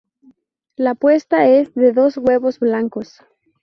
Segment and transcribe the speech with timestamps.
[0.77, 3.21] La puesta es de dos huevos blancos.